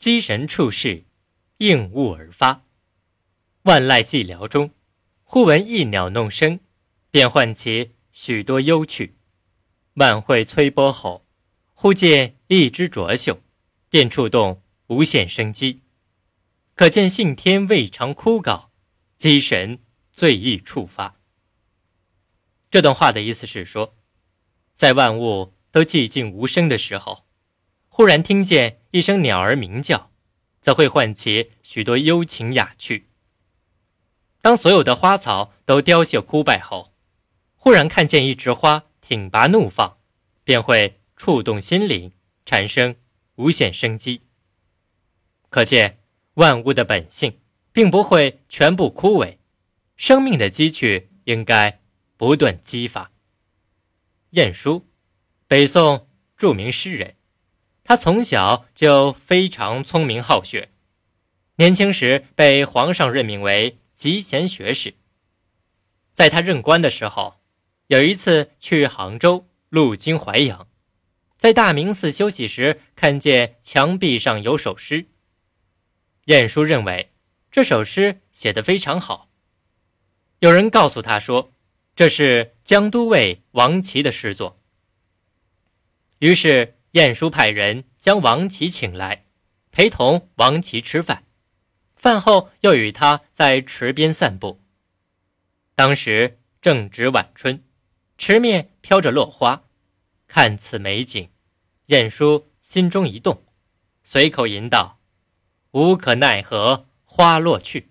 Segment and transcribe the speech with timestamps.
[0.00, 1.04] 机神处事，
[1.58, 2.64] 应物而发。
[3.64, 4.70] 万籁寂寥中，
[5.24, 6.58] 忽闻一鸟弄声，
[7.10, 9.18] 便唤起许多幽趣。
[9.96, 11.26] 万卉摧波吼，
[11.74, 13.42] 忽见一枝卓秀，
[13.90, 15.82] 便触动无限生机。
[16.74, 18.70] 可见信天未尝枯槁，
[19.18, 19.80] 机神
[20.14, 21.20] 最易触发。
[22.70, 23.94] 这段话的意思是说，
[24.72, 27.26] 在万物都寂静无声的时候，
[27.90, 30.10] 忽然听见一声鸟儿鸣叫，
[30.62, 33.10] 则会唤起许多幽情雅趣。
[34.40, 36.94] 当所有的花草都凋谢枯败后，
[37.54, 39.98] 忽然看见一枝花挺拔怒放，
[40.42, 42.12] 便会触动心灵，
[42.46, 42.96] 产生
[43.34, 44.22] 无限生机。
[45.50, 45.98] 可见
[46.34, 49.36] 万物的本性并不会全部枯萎，
[49.96, 51.80] 生命的积蓄应该。
[52.20, 53.12] 不断激发。
[54.32, 54.86] 晏殊，
[55.46, 57.16] 北宋著名诗人，
[57.90, 60.68] 他从小就非常聪明好学，
[61.56, 64.94] 年轻时被皇上任命为集贤学士。
[66.12, 67.40] 在他任官的时候，
[67.88, 70.68] 有一次去杭州路经淮阳，
[71.36, 75.06] 在大明寺休息时，看见墙壁上有首诗。
[76.26, 77.10] 晏殊认为
[77.50, 79.28] 这首诗写得非常好。
[80.38, 81.52] 有人告诉他说。
[81.96, 84.62] 这是江都尉王琦的诗作。
[86.20, 89.24] 于是晏殊派人将王琦请来，
[89.70, 91.24] 陪同王琦吃饭。
[91.94, 94.60] 饭后又与他在池边散步。
[95.74, 97.64] 当时正值晚春，
[98.16, 99.64] 池面飘着落花，
[100.26, 101.30] 看此美景，
[101.86, 103.44] 晏殊心中一动，
[104.02, 104.98] 随口吟道
[105.72, 107.90] ：“无可奈何花落去。”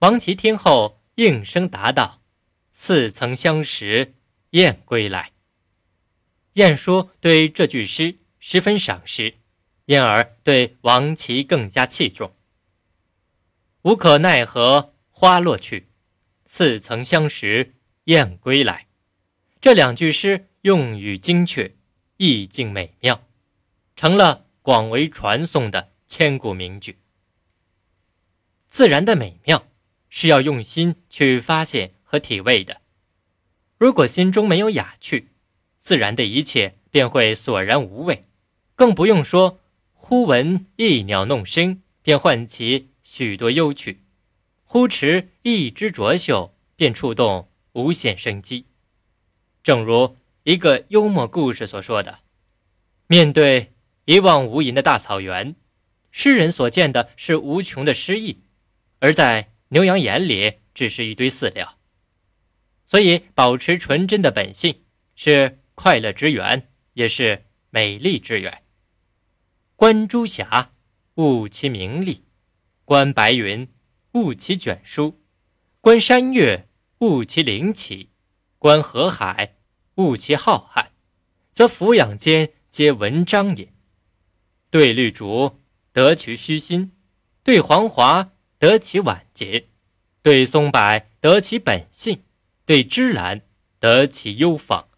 [0.00, 2.20] 王琦听后应声答道。
[2.76, 4.14] 似曾相识
[4.50, 5.30] 燕归来。
[6.54, 9.34] 晏殊对这句诗十分赏识，
[9.84, 12.34] 因而对王琦更加器重。
[13.82, 15.88] 无可奈何花落去，
[16.46, 18.86] 似曾相识燕归来。
[19.60, 21.74] 这两句诗用语精确，
[22.16, 23.26] 意境美妙，
[23.94, 26.98] 成了广为传颂的千古名句。
[28.68, 29.68] 自然的美妙
[30.08, 31.94] 是要用心去发现。
[32.06, 32.80] 和体味的，
[33.76, 35.30] 如果心中没有雅趣，
[35.84, 38.22] 自然的一切便会索然无味，
[38.74, 39.60] 更不用说
[39.92, 43.98] 忽闻一鸟弄声，便唤起许多幽趣；
[44.64, 48.64] 忽持一枝卓秀，便触动无限生机。
[49.62, 52.20] 正如一个幽默故事所说的：
[53.06, 53.74] 面对
[54.06, 55.54] 一望无垠的大草原，
[56.10, 58.38] 诗人所见的是无穷的诗意，
[59.00, 61.76] 而在牛羊眼里，只是一堆饲料。
[62.86, 64.80] 所以，保持纯真的本性
[65.14, 68.62] 是快乐之源，也是美丽之源。
[69.76, 70.72] 观朱霞，
[71.14, 72.24] 悟其明丽；
[72.84, 73.68] 观白云，
[74.12, 75.20] 悟其卷舒；
[75.80, 76.68] 观山岳，
[77.00, 78.08] 悟其灵奇；
[78.58, 79.56] 观河海，
[79.96, 80.86] 悟其浩瀚，
[81.52, 83.72] 则俯仰间皆文章也。
[84.70, 85.60] 对绿竹，
[85.92, 86.90] 得其虚心；
[87.42, 89.66] 对黄华，得其婉洁；
[90.22, 92.22] 对松柏，得其本性。
[92.66, 93.42] 对芝兰
[93.78, 94.88] 得其幽芳，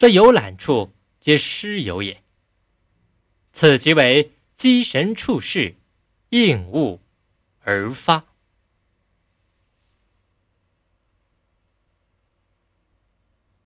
[0.00, 2.22] 则游览处皆师友也。
[3.52, 5.74] 此即为机神处事，
[6.30, 7.02] 应物
[7.58, 8.29] 而发。